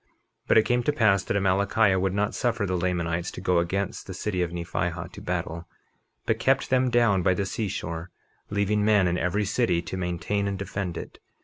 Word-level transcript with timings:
51:25 0.01 0.07
But 0.47 0.57
it 0.57 0.65
came 0.65 0.81
to 0.81 0.91
pass 0.93 1.23
that 1.25 1.37
Amalickiah 1.37 2.01
would 2.01 2.15
not 2.15 2.33
suffer 2.33 2.65
the 2.65 2.75
Lamanites 2.75 3.29
to 3.29 3.39
go 3.39 3.59
against 3.59 4.07
the 4.07 4.15
city 4.15 4.41
of 4.41 4.49
Nephihah 4.49 5.11
to 5.11 5.21
battle, 5.21 5.67
but 6.25 6.39
kept 6.39 6.71
them 6.71 6.89
down 6.89 7.21
by 7.21 7.35
the 7.35 7.45
seashore, 7.45 8.09
leaving 8.49 8.83
men 8.83 9.07
in 9.07 9.19
every 9.19 9.45
city 9.45 9.79
to 9.83 9.97
maintain 9.97 10.47
and 10.47 10.57
defend 10.57 10.97
it. 10.97 11.19